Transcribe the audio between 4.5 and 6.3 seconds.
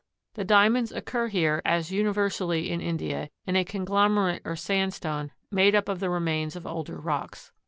sandstone made up of the